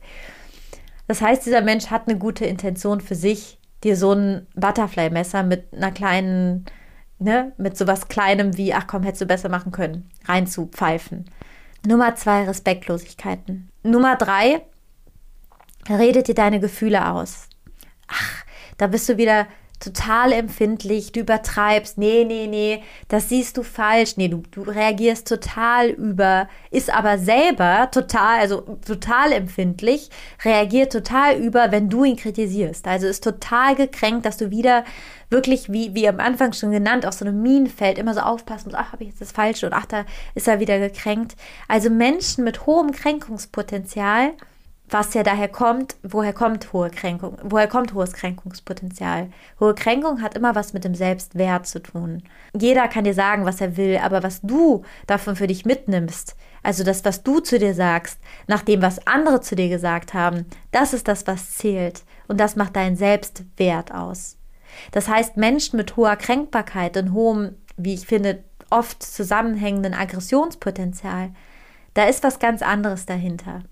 [1.07, 5.73] Das heißt, dieser Mensch hat eine gute Intention für sich, dir so ein Butterfly-Messer mit
[5.75, 6.65] einer kleinen,
[7.19, 11.27] ne, mit sowas Kleinem wie, ach komm, hättest du besser machen können, reinzupfeifen.
[11.87, 13.71] Nummer zwei, Respektlosigkeiten.
[13.83, 14.63] Nummer drei,
[15.89, 17.49] redet dir deine Gefühle aus.
[18.09, 18.45] Ach,
[18.79, 19.47] da bist du wieder
[19.81, 25.29] total empfindlich, du übertreibst, nee, nee, nee, das siehst du falsch, nee, du, du reagierst
[25.29, 30.09] total über, ist aber selber total, also total empfindlich,
[30.45, 32.87] reagiert total über, wenn du ihn kritisierst.
[32.87, 34.85] Also ist total gekränkt, dass du wieder
[35.29, 38.79] wirklich, wie, wie am Anfang schon genannt, auf so einem Minenfeld immer so aufpassen musst,
[38.79, 41.35] ach, habe ich jetzt das Falsche und ach, da ist er wieder gekränkt.
[41.69, 44.33] Also Menschen mit hohem Kränkungspotenzial,
[44.89, 49.31] was ja daher kommt, woher kommt hohe Kränkung, woher kommt hohes Kränkungspotenzial?
[49.59, 52.23] Hohe Kränkung hat immer was mit dem Selbstwert zu tun.
[52.53, 56.85] Jeder kann dir sagen, was er will, aber was du davon für dich mitnimmst, also
[56.85, 60.93] das, was du zu dir sagst, nach dem, was andere zu dir gesagt haben, das
[60.93, 64.37] ist das, was zählt und das macht deinen Selbstwert aus.
[64.93, 71.31] Das heißt, Menschen mit hoher Kränkbarkeit und hohem, wie ich finde, oft zusammenhängenden Aggressionspotenzial,
[71.95, 73.63] da ist was ganz anderes dahinter.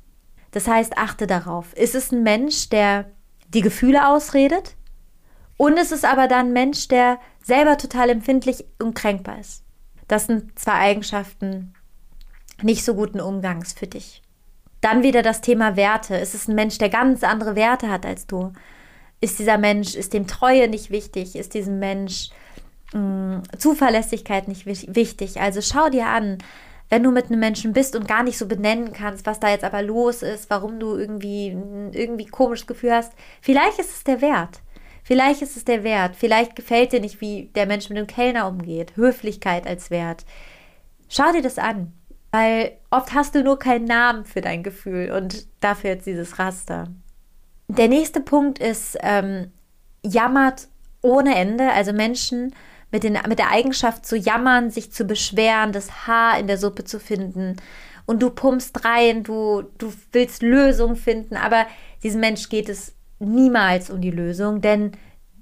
[0.53, 1.75] Das heißt, achte darauf.
[1.75, 3.07] Ist es ein Mensch, der
[3.49, 4.77] die Gefühle ausredet?
[5.57, 9.65] Und ist es aber dann ein Mensch, der selber total empfindlich und kränkbar ist?
[10.09, 11.75] Das sind zwei Eigenschaften
[12.62, 14.23] nicht so guten Umgangs für dich.
[14.81, 16.17] Dann wieder das Thema Werte.
[16.17, 18.53] Ist es ein Mensch, der ganz andere Werte hat als du?
[19.21, 21.37] Ist dieser Mensch, ist dem Treue nicht wichtig?
[21.37, 22.31] Ist diesem Mensch
[22.93, 25.41] mh, hm, Zuverlässigkeit nicht wichtig?
[25.41, 26.38] Also schau dir an,
[26.93, 29.65] wenn du mit einem Menschen bist und gar nicht so benennen kannst, was da jetzt
[29.65, 31.57] aber los ist, warum du irgendwie
[31.93, 34.61] irgendwie komisches Gefühl hast, vielleicht ist es der Wert.
[35.03, 36.17] Vielleicht ist es der Wert.
[36.17, 38.95] Vielleicht gefällt dir nicht, wie der Mensch mit dem Kellner umgeht.
[38.95, 40.27] Höflichkeit als Wert.
[41.09, 41.95] Schau dir das an.
[42.31, 46.89] Weil oft hast du nur keinen Namen für dein Gefühl und dafür jetzt dieses Raster.
[47.69, 49.51] Der nächste Punkt ist, ähm,
[50.05, 50.69] jammert
[51.01, 51.73] ohne Ende.
[51.73, 52.55] Also Menschen
[52.93, 56.85] mit, den, mit der Eigenschaft zu jammern, sich zu beschweren, das Haar in der Suppe
[56.85, 57.57] zu finden.
[58.07, 61.67] Und du pumpst rein, du, du willst Lösungen finden, aber
[62.03, 64.93] diesem Mensch geht es niemals um die Lösung, denn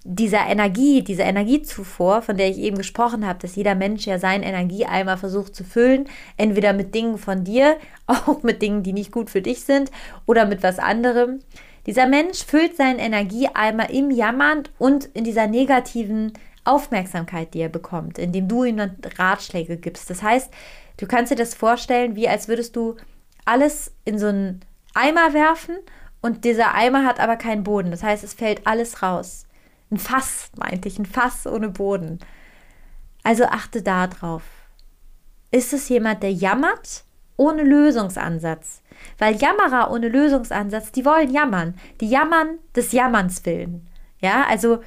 [0.05, 4.43] dieser Energie, diese Energiezufuhr, von der ich eben gesprochen habe, dass jeder Mensch ja seinen
[4.43, 9.31] Energieeimer versucht zu füllen, entweder mit Dingen von dir, auch mit Dingen, die nicht gut
[9.31, 9.91] für dich sind,
[10.27, 11.41] oder mit was anderem.
[11.87, 16.33] Dieser Mensch füllt seinen Energieeimer im Jammern und in dieser negativen
[16.65, 20.11] Aufmerksamkeit, die er bekommt, indem du ihm dann Ratschläge gibst.
[20.11, 20.51] Das heißt,
[20.99, 22.97] du kannst dir das vorstellen, wie als würdest du
[23.45, 24.61] alles in so einen
[24.95, 25.77] Eimer werfen
[26.21, 27.91] und dieser Eimer hat aber keinen Boden.
[27.91, 29.47] Das heißt, es fällt alles raus.
[29.91, 32.21] Ein Fass, meinte ich, ein Fass ohne Boden.
[33.23, 34.43] Also achte da drauf.
[35.51, 37.05] Ist es jemand, der jammert
[37.37, 38.83] ohne Lösungsansatz?
[39.19, 41.75] Weil Jammerer ohne Lösungsansatz, die wollen jammern.
[42.01, 43.89] Die jammern des Jammerns willen.
[44.21, 44.81] Ja, also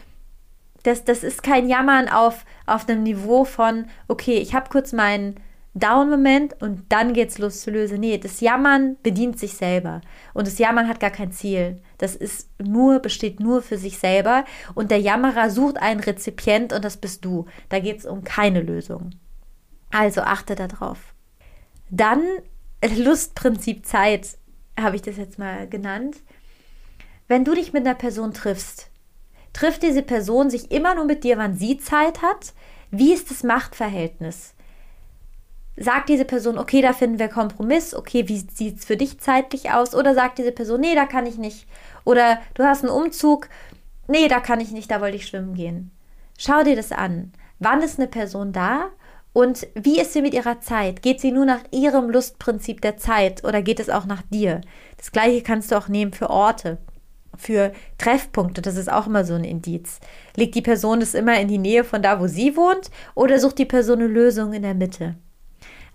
[0.84, 5.40] das, das ist kein Jammern auf, auf einem Niveau von, okay, ich habe kurz meinen
[5.76, 8.00] Down-Moment und dann geht's los zu lösen.
[8.00, 10.02] Nee, das Jammern bedient sich selber.
[10.34, 11.82] Und das Jammern hat gar kein Ziel.
[11.98, 14.46] Das ist nur, besteht nur für sich selber.
[14.76, 17.48] Und der Jammerer sucht einen Rezipient und das bist du.
[17.70, 19.12] Da geht es um keine Lösung.
[19.90, 21.16] Also achte darauf.
[21.90, 22.22] Dann
[22.98, 24.38] Lustprinzip Zeit,
[24.80, 26.18] habe ich das jetzt mal genannt.
[27.28, 28.92] Wenn du dich mit einer Person triffst,
[29.54, 32.54] Trifft diese Person sich immer nur mit dir, wann sie Zeit hat?
[32.92, 34.56] Wie ist das Machtverhältnis?
[35.78, 39.72] Sagt diese Person, okay, da finden wir Kompromiss, okay, wie sieht es für dich zeitlich
[39.72, 39.96] aus?
[39.96, 41.68] Oder sagt diese Person, nee, da kann ich nicht.
[42.04, 43.50] Oder du hast einen Umzug,
[44.08, 45.92] nee, da kann ich nicht, da wollte ich schwimmen gehen.
[46.38, 47.32] Schau dir das an.
[47.60, 48.90] Wann ist eine Person da
[49.34, 51.02] Und wie ist sie mit ihrer Zeit?
[51.02, 54.62] Geht sie nur nach ihrem Lustprinzip der Zeit oder geht es auch nach dir?
[54.98, 56.78] Das gleiche kannst du auch nehmen für Orte,
[57.38, 58.62] für Treffpunkte.
[58.62, 60.00] Das ist auch immer so ein Indiz.
[60.36, 63.60] Legt die Person es immer in die Nähe von da, wo sie wohnt oder sucht
[63.60, 65.16] die Person eine Lösung in der Mitte?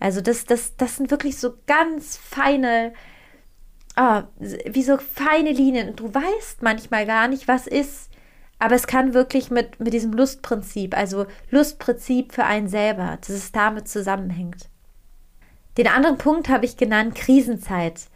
[0.00, 2.92] Also das, das, das sind wirklich so ganz feine,
[3.96, 5.90] ah, wie so feine Linien.
[5.90, 8.10] Und du weißt manchmal gar nicht, was ist.
[8.60, 13.52] Aber es kann wirklich mit, mit diesem Lustprinzip, also Lustprinzip für einen selber, dass es
[13.52, 14.68] damit zusammenhängt.
[15.76, 18.08] Den anderen Punkt habe ich genannt Krisenzeit.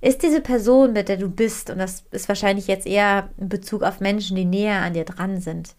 [0.00, 3.82] Ist diese Person, mit der du bist, und das ist wahrscheinlich jetzt eher in Bezug
[3.82, 5.74] auf Menschen, die näher an dir dran sind,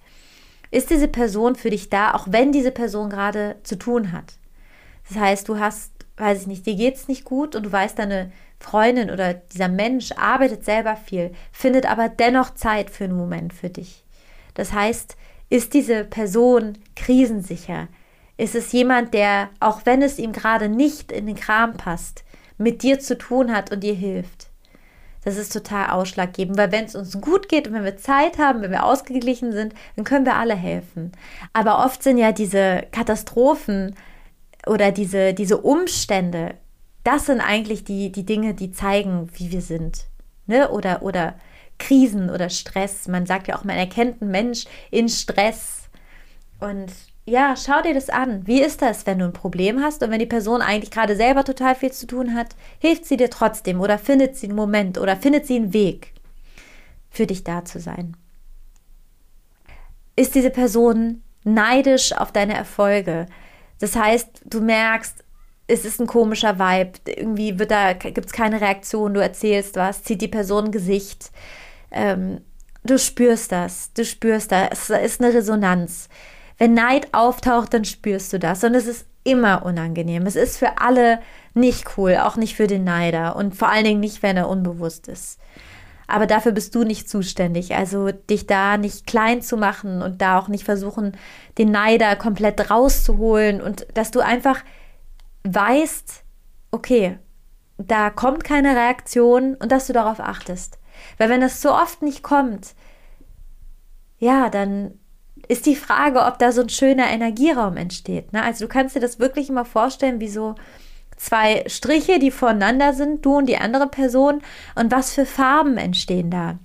[0.69, 4.33] ist diese Person für dich da, auch wenn diese Person gerade zu tun hat?
[5.09, 7.99] Das heißt, du hast, weiß ich nicht, dir geht es nicht gut und du weißt,
[7.99, 13.53] deine Freundin oder dieser Mensch arbeitet selber viel, findet aber dennoch Zeit für einen Moment
[13.53, 14.05] für dich.
[14.53, 15.17] Das heißt,
[15.49, 17.87] ist diese Person krisensicher?
[18.37, 22.23] Ist es jemand, der, auch wenn es ihm gerade nicht in den Kram passt,
[22.61, 24.47] mit dir zu tun hat und dir hilft?
[25.23, 28.61] Das ist total ausschlaggebend, weil wenn es uns gut geht und wenn wir Zeit haben,
[28.61, 31.11] wenn wir ausgeglichen sind, dann können wir alle helfen.
[31.53, 33.95] Aber oft sind ja diese Katastrophen
[34.65, 36.55] oder diese, diese Umstände
[37.03, 40.05] das sind eigentlich die, die Dinge, die zeigen, wie wir sind.
[40.45, 40.69] Ne?
[40.69, 41.35] Oder, oder
[41.79, 43.07] Krisen oder Stress.
[43.07, 45.89] Man sagt ja auch, man erkennt einen Mensch in Stress.
[46.59, 46.91] Und
[47.31, 48.45] ja, schau dir das an.
[48.45, 51.45] Wie ist das, wenn du ein Problem hast und wenn die Person eigentlich gerade selber
[51.45, 55.15] total viel zu tun hat, hilft sie dir trotzdem oder findet sie einen Moment oder
[55.15, 56.13] findet sie einen Weg,
[57.09, 58.17] für dich da zu sein?
[60.17, 63.27] Ist diese Person neidisch auf deine Erfolge?
[63.79, 65.23] Das heißt, du merkst,
[65.67, 66.99] es ist ein komischer Vibe.
[67.05, 71.31] Irgendwie wird da, gibt es keine Reaktion, du erzählst was, zieht die Person ein Gesicht.
[71.91, 72.41] Ähm,
[72.83, 76.09] du spürst das, du spürst das, es ist eine Resonanz.
[76.61, 78.63] Wenn Neid auftaucht, dann spürst du das.
[78.63, 80.27] Und es ist immer unangenehm.
[80.27, 81.19] Es ist für alle
[81.55, 85.07] nicht cool, auch nicht für den Neider und vor allen Dingen nicht, wenn er unbewusst
[85.07, 85.39] ist.
[86.05, 87.73] Aber dafür bist du nicht zuständig.
[87.73, 91.17] Also dich da nicht klein zu machen und da auch nicht versuchen,
[91.57, 94.63] den Neider komplett rauszuholen und dass du einfach
[95.43, 96.23] weißt,
[96.69, 97.17] okay,
[97.79, 100.77] da kommt keine Reaktion und dass du darauf achtest.
[101.17, 102.75] Weil wenn das so oft nicht kommt,
[104.19, 104.99] ja, dann
[105.51, 108.31] ist die Frage, ob da so ein schöner Energieraum entsteht.
[108.31, 108.41] Ne?
[108.41, 110.55] Also du kannst dir das wirklich immer vorstellen, wie so
[111.17, 114.41] zwei Striche, die voneinander sind, du und die andere Person.
[114.75, 116.57] Und was für Farben entstehen da?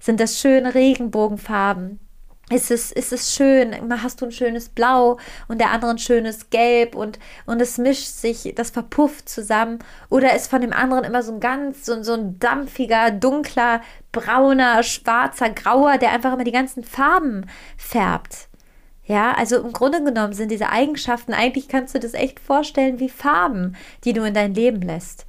[0.00, 2.00] Sind das schöne Regenbogenfarben?
[2.50, 5.98] Ist es, ist es schön, immer hast du ein schönes Blau und der andere ein
[5.98, 9.78] schönes Gelb und, und es mischt sich, das verpufft zusammen.
[10.10, 13.80] Oder ist von dem anderen immer so ein ganz, so, so ein dampfiger, dunkler,
[14.12, 18.48] brauner, schwarzer, grauer, der einfach immer die ganzen Farben färbt.
[19.04, 23.08] Ja, also im Grunde genommen sind diese Eigenschaften, eigentlich kannst du das echt vorstellen wie
[23.08, 25.26] Farben, die du in dein Leben lässt.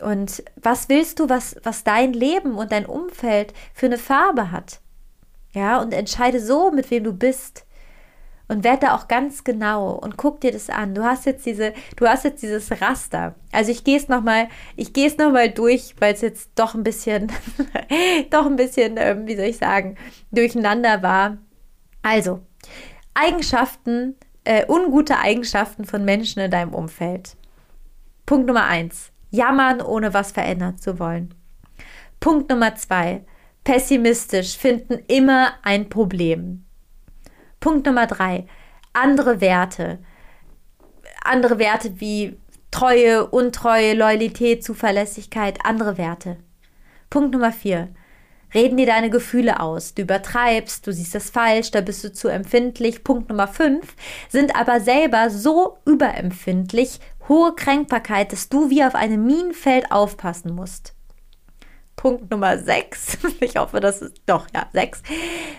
[0.00, 4.81] Und was willst du, was, was dein Leben und dein Umfeld für eine Farbe hat?
[5.54, 7.66] Ja, und entscheide so, mit wem du bist.
[8.48, 10.94] Und werd da auch ganz genau und guck dir das an.
[10.94, 13.34] Du hast jetzt diese, du hast jetzt dieses Raster.
[13.50, 16.82] Also ich gehe es nochmal, ich gehe es nochmal durch, weil es jetzt doch ein
[16.82, 17.32] bisschen,
[18.30, 19.96] doch ein bisschen, ähm, wie soll ich sagen,
[20.32, 21.38] durcheinander war.
[22.02, 22.40] Also,
[23.14, 27.36] Eigenschaften, äh, ungute Eigenschaften von Menschen in deinem Umfeld.
[28.26, 29.12] Punkt Nummer eins.
[29.30, 31.32] Jammern, ohne was verändern zu wollen.
[32.20, 33.24] Punkt Nummer zwei
[33.64, 36.64] pessimistisch, finden immer ein Problem.
[37.60, 38.46] Punkt Nummer drei,
[38.92, 39.98] andere Werte.
[41.24, 42.36] Andere Werte wie
[42.72, 46.38] Treue, Untreue, Loyalität, Zuverlässigkeit, andere Werte.
[47.10, 47.88] Punkt Nummer vier,
[48.54, 49.94] reden dir deine Gefühle aus.
[49.94, 53.04] Du übertreibst, du siehst das falsch, da bist du zu empfindlich.
[53.04, 53.94] Punkt Nummer fünf,
[54.28, 56.98] sind aber selber so überempfindlich,
[57.28, 60.94] hohe Kränkbarkeit, dass du wie auf einem Minenfeld aufpassen musst.
[62.02, 63.18] Punkt Nummer 6.
[63.40, 65.02] Ich hoffe, das ist doch, ja, 6.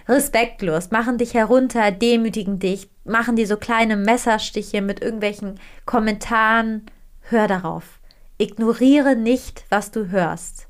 [0.10, 6.86] Respektlos, machen dich herunter, demütigen dich, machen dir so kleine Messerstiche mit irgendwelchen Kommentaren.
[7.22, 8.02] Hör darauf.
[8.38, 10.68] Ignoriere nicht, was du hörst.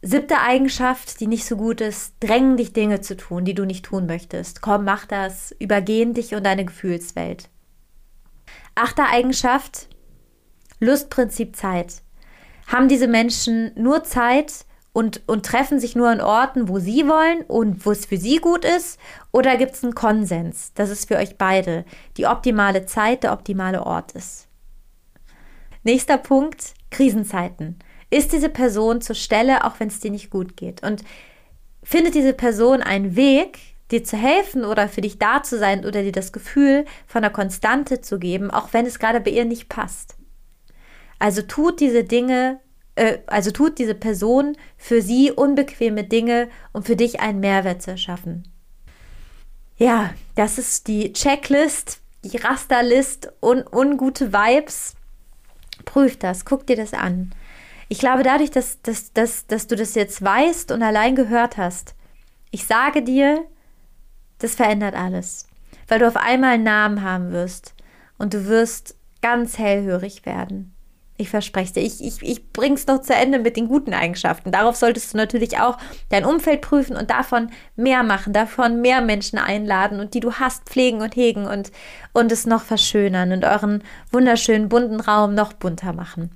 [0.00, 3.84] Siebte Eigenschaft, die nicht so gut ist, drängen dich Dinge zu tun, die du nicht
[3.84, 4.62] tun möchtest.
[4.62, 7.48] Komm, mach das, übergehen dich und deine Gefühlswelt.
[8.74, 9.86] Achte Eigenschaft,
[10.80, 12.02] Lustprinzip Zeit
[12.72, 17.42] haben diese Menschen nur Zeit und, und treffen sich nur an Orten, wo sie wollen
[17.42, 18.98] und wo es für sie gut ist?
[19.30, 21.84] Oder gibt es einen Konsens, dass es für euch beide
[22.16, 24.48] die optimale Zeit, der optimale Ort ist?
[25.82, 27.78] Nächster Punkt, Krisenzeiten.
[28.10, 30.82] Ist diese Person zur Stelle, auch wenn es dir nicht gut geht?
[30.82, 31.02] Und
[31.82, 33.58] findet diese Person einen Weg,
[33.90, 37.32] dir zu helfen oder für dich da zu sein oder dir das Gefühl von einer
[37.32, 40.16] Konstante zu geben, auch wenn es gerade bei ihr nicht passt.
[41.22, 42.58] Also tut diese Dinge,
[42.96, 47.92] äh, also tut diese Person für sie unbequeme Dinge, um für dich einen Mehrwert zu
[47.92, 48.48] erschaffen.
[49.76, 54.96] Ja, das ist die Checklist, die Rasterlist und ungute Vibes.
[55.84, 57.32] Prüf das, guck dir das an.
[57.88, 61.94] Ich glaube, dadurch, dass, dass, dass, dass du das jetzt weißt und allein gehört hast,
[62.50, 63.44] ich sage dir,
[64.38, 65.46] das verändert alles.
[65.86, 67.76] Weil du auf einmal einen Namen haben wirst
[68.18, 70.71] und du wirst ganz hellhörig werden.
[71.22, 71.82] Ich verspreche es dir.
[71.82, 74.50] Ich, ich, ich bring's noch zu Ende mit den guten Eigenschaften.
[74.50, 79.38] Darauf solltest du natürlich auch dein Umfeld prüfen und davon mehr machen, davon mehr Menschen
[79.38, 81.70] einladen und die du hast, pflegen und hegen und,
[82.12, 86.34] und es noch verschönern und euren wunderschönen bunten Raum noch bunter machen.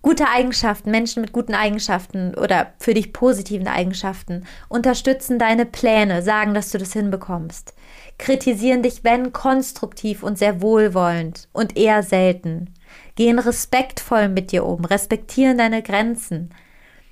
[0.00, 6.54] Gute Eigenschaften, Menschen mit guten Eigenschaften oder für dich positiven Eigenschaften unterstützen deine Pläne, sagen,
[6.54, 7.74] dass du das hinbekommst.
[8.18, 12.72] Kritisieren dich, wenn konstruktiv und sehr wohlwollend und eher selten.
[13.16, 16.52] Gehen respektvoll mit dir um, respektieren deine Grenzen,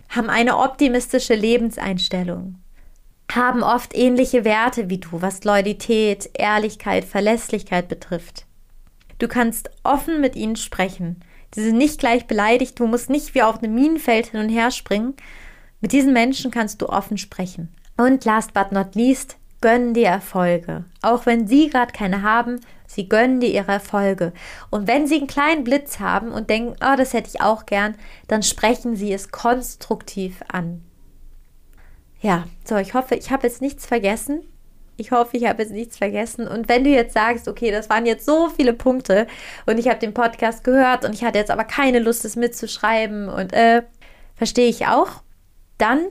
[0.09, 2.57] haben eine optimistische Lebenseinstellung,
[3.31, 8.47] haben oft ähnliche Werte wie du, was Loyalität, Ehrlichkeit, Verlässlichkeit betrifft.
[9.19, 11.23] Du kannst offen mit ihnen sprechen
[11.55, 14.71] Sie sind nicht gleich beleidigt, du musst nicht wie auf einem Minenfeld hin und her
[14.71, 15.15] springen.
[15.81, 17.75] Mit diesen Menschen kannst du offen sprechen.
[17.97, 20.85] Und last but not least, gönnen dir Erfolge.
[21.01, 24.35] Auch wenn sie gerade keine haben, sie gönnen dir ihre Erfolge.
[24.69, 27.95] Und wenn sie einen kleinen Blitz haben und denken, oh, das hätte ich auch gern,
[28.29, 30.83] dann sprechen sie es konstruktiv an.
[32.21, 34.43] Ja, so, ich hoffe, ich habe jetzt nichts vergessen.
[34.97, 36.47] Ich hoffe, ich habe jetzt nichts vergessen.
[36.47, 39.27] Und wenn du jetzt sagst, okay, das waren jetzt so viele Punkte
[39.67, 43.29] und ich habe den Podcast gehört und ich hatte jetzt aber keine Lust, es mitzuschreiben
[43.29, 43.83] und äh,
[44.37, 45.23] verstehe ich auch,
[45.79, 46.09] dann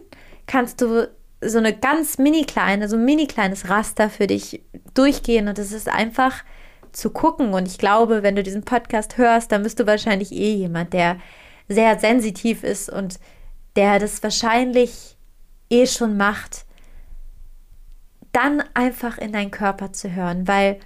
[0.48, 1.08] kannst du
[1.44, 5.72] so eine ganz mini kleine, so ein mini kleines Raster für dich durchgehen und es
[5.72, 6.44] ist einfach
[6.92, 7.54] zu gucken.
[7.54, 11.18] Und ich glaube, wenn du diesen Podcast hörst, dann bist du wahrscheinlich eh jemand, der
[11.68, 13.20] sehr sensitiv ist und
[13.76, 15.18] der das wahrscheinlich
[15.70, 16.66] eh schon macht
[18.32, 20.80] dann einfach in deinen Körper zu hören, weil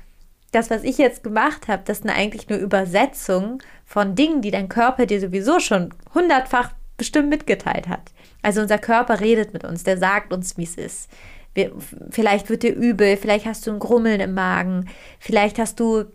[0.52, 4.70] das, was ich jetzt gemacht habe, das sind eigentlich nur Übersetzungen von Dingen, die dein
[4.70, 8.12] Körper dir sowieso schon hundertfach bestimmt mitgeteilt hat.
[8.42, 11.10] Also unser Körper redet mit uns, der sagt uns, wie es ist.
[11.54, 11.72] Wir,
[12.10, 16.06] vielleicht wird dir übel, vielleicht hast du ein Grummeln im Magen, vielleicht hast du,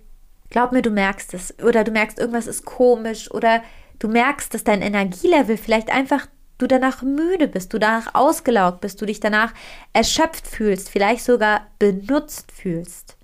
[0.50, 3.62] glaub mir, du merkst es, oder du merkst, irgendwas ist komisch, oder
[3.98, 6.26] du merkst, dass dein Energielevel vielleicht einfach
[6.58, 9.52] du danach müde bist, du danach ausgelaugt bist, du dich danach
[9.92, 13.16] erschöpft fühlst, vielleicht sogar benutzt fühlst.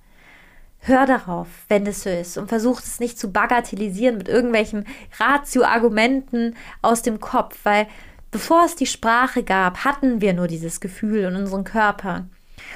[0.87, 4.87] Hör darauf, wenn es so ist und versuch es nicht zu bagatellisieren mit irgendwelchen
[5.19, 7.89] Ratio-Argumenten aus dem Kopf, weil
[8.31, 12.27] bevor es die Sprache gab, hatten wir nur dieses Gefühl in unserem Körper.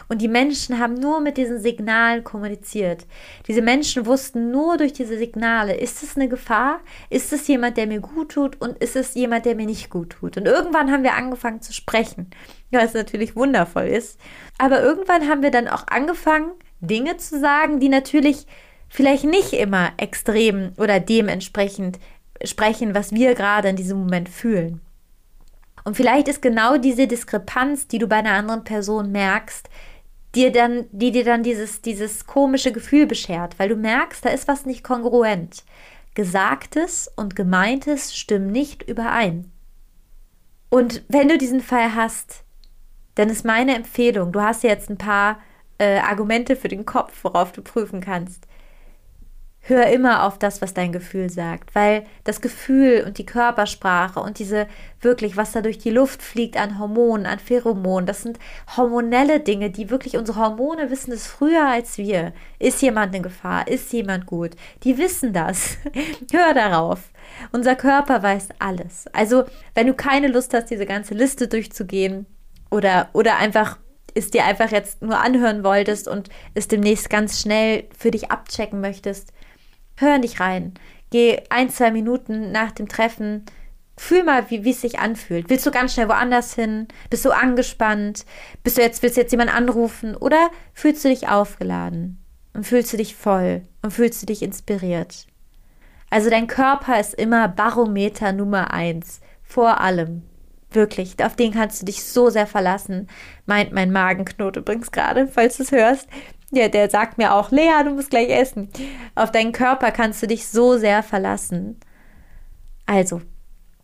[0.08, 3.06] Und die Menschen haben nur mit diesen Signalen kommuniziert.
[3.46, 6.80] Diese Menschen wussten nur durch diese Signale, ist es eine Gefahr?
[7.10, 8.60] Ist es jemand, der mir gut tut?
[8.60, 10.36] Und ist es jemand, der mir nicht gut tut?
[10.36, 12.28] Und irgendwann haben wir angefangen zu sprechen,
[12.72, 14.18] was natürlich wundervoll ist.
[14.58, 18.46] Aber irgendwann haben wir dann auch angefangen, Dinge zu sagen, die natürlich
[18.88, 21.98] vielleicht nicht immer extrem oder dementsprechend
[22.44, 24.80] sprechen, was wir gerade in diesem Moment fühlen.
[25.84, 29.68] Und vielleicht ist genau diese Diskrepanz, die du bei einer anderen Person merkst,
[30.34, 34.48] dir dann, die dir dann dieses, dieses komische Gefühl beschert, weil du merkst, da ist
[34.48, 35.64] was nicht kongruent.
[36.14, 39.50] Gesagtes und Gemeintes stimmen nicht überein.
[40.68, 42.44] Und wenn du diesen Fall hast,
[43.14, 45.40] dann ist meine Empfehlung, du hast jetzt ein paar
[45.80, 48.46] äh, Argumente für den Kopf, worauf du prüfen kannst
[49.62, 54.38] hör immer auf das, was dein Gefühl sagt, weil das Gefühl und die Körpersprache und
[54.38, 54.66] diese
[55.00, 58.38] wirklich, was da durch die Luft fliegt an Hormonen, an Pheromonen, das sind
[58.76, 62.32] hormonelle Dinge, die wirklich unsere Hormone wissen es früher als wir.
[62.58, 63.68] Ist jemand in Gefahr?
[63.68, 64.52] Ist jemand gut?
[64.82, 65.76] Die wissen das.
[66.32, 67.10] hör darauf.
[67.52, 69.06] Unser Körper weiß alles.
[69.12, 72.26] Also, wenn du keine Lust hast, diese ganze Liste durchzugehen
[72.70, 73.78] oder, oder einfach
[74.14, 78.80] es dir einfach jetzt nur anhören wolltest und es demnächst ganz schnell für dich abchecken
[78.80, 79.32] möchtest,
[80.00, 80.72] Hör dich rein.
[81.10, 83.44] Geh ein, zwei Minuten nach dem Treffen.
[83.98, 85.50] Fühl mal, wie, wie es sich anfühlt.
[85.50, 86.88] Willst du ganz schnell woanders hin?
[87.10, 88.24] Bist du angespannt?
[88.62, 90.16] Bist du jetzt, willst du jetzt jemanden anrufen?
[90.16, 92.24] Oder fühlst du dich aufgeladen?
[92.54, 93.60] Und fühlst du dich voll?
[93.82, 95.26] Und fühlst du dich inspiriert?
[96.08, 99.20] Also dein Körper ist immer Barometer Nummer eins.
[99.42, 100.22] Vor allem.
[100.72, 103.08] Wirklich, auf den kannst du dich so sehr verlassen.
[103.46, 106.08] Meint mein Magenknot übrigens gerade, falls du es hörst.
[106.52, 108.70] Ja, der sagt mir auch, Lea, du musst gleich essen.
[109.14, 111.78] Auf deinen Körper kannst du dich so sehr verlassen.
[112.86, 113.20] Also,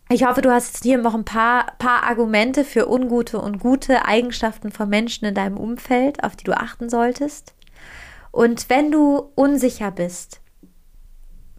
[0.09, 4.05] Ich hoffe, du hast jetzt hier noch ein paar, paar Argumente für ungute und gute
[4.05, 7.53] Eigenschaften von Menschen in deinem Umfeld, auf die du achten solltest.
[8.31, 10.41] Und wenn du unsicher bist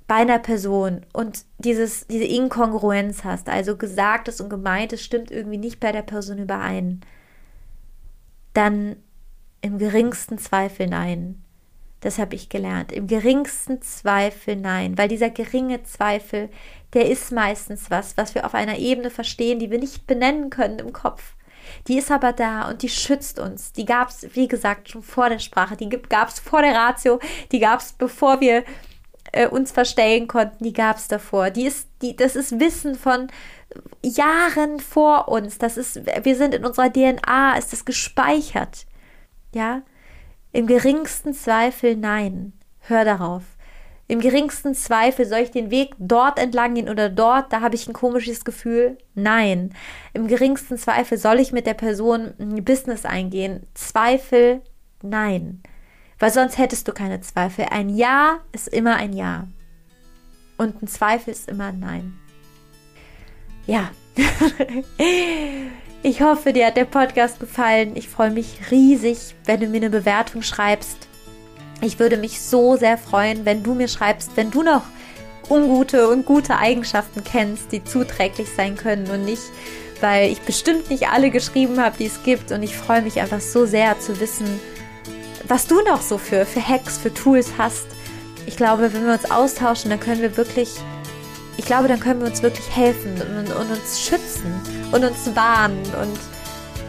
[0.09, 5.81] bei einer Person und dieses, diese Inkongruenz hast, also Gesagtes und Gemeintes stimmt irgendwie nicht
[5.81, 7.03] bei der Person überein,
[8.55, 8.97] dann
[9.61, 11.45] im geringsten Zweifel nein.
[12.01, 12.91] Das habe ich gelernt.
[12.91, 16.49] Im geringsten Zweifel nein, weil dieser geringe Zweifel,
[16.95, 20.79] der ist meistens was, was wir auf einer Ebene verstehen, die wir nicht benennen können
[20.79, 21.35] im Kopf.
[21.87, 23.73] Die ist aber da und die schützt uns.
[23.73, 27.21] Die gab es, wie gesagt, schon vor der Sprache, die gab es vor der Ratio,
[27.53, 28.65] die gab es, bevor wir
[29.33, 31.51] äh, uns verstellen konnten, die gab es davor.
[31.51, 33.29] Die ist, die, das ist Wissen von
[34.03, 35.59] Jahren vor uns.
[35.59, 38.87] Das ist, wir sind in unserer DNA, ist das gespeichert.
[39.55, 39.83] Ja,
[40.53, 42.53] im geringsten Zweifel nein.
[42.81, 43.43] Hör darauf.
[44.11, 47.87] Im geringsten Zweifel soll ich den Weg dort entlang gehen oder dort, da habe ich
[47.87, 48.97] ein komisches Gefühl.
[49.14, 49.74] Nein.
[50.14, 53.66] Im geringsten Zweifel soll ich mit der Person ein Business eingehen.
[53.74, 54.62] Zweifel,
[55.03, 55.62] nein.
[56.19, 57.66] Weil sonst hättest du keine Zweifel.
[57.71, 59.47] Ein Ja ist immer ein Ja.
[60.57, 62.19] Und ein Zweifel ist immer ein Nein.
[63.66, 63.91] Ja.
[66.01, 67.97] Ich hoffe, dir hat der Podcast gefallen.
[67.97, 71.09] Ich freue mich riesig, wenn du mir eine Bewertung schreibst.
[71.81, 74.85] Ich würde mich so sehr freuen, wenn du mir schreibst, wenn du noch
[75.49, 79.43] ungute und gute Eigenschaften kennst, die zuträglich sein können und nicht,
[80.01, 82.53] weil ich bestimmt nicht alle geschrieben habe, die es gibt.
[82.53, 84.47] Und ich freue mich einfach so sehr zu wissen,
[85.49, 87.87] was du noch so für, für Hacks, für Tools hast.
[88.47, 90.71] Ich glaube, wenn wir uns austauschen, dann können wir wirklich
[91.59, 94.55] ich glaube, dann können wir uns wirklich helfen und, und uns schützen
[94.93, 95.83] und uns warnen.
[96.01, 96.19] Und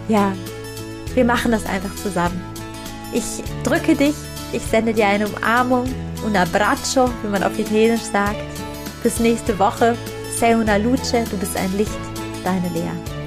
[0.08, 0.32] ja,
[1.16, 2.40] wir machen das einfach zusammen.
[3.12, 4.16] Ich drücke dich,
[4.54, 5.86] ich sende dir eine Umarmung,
[6.24, 8.38] un abbraccio, wie man auf Italienisch sagt.
[9.02, 9.98] Bis nächste Woche.
[10.38, 12.00] Sei una luce, du bist ein Licht,
[12.44, 13.19] deine Lea.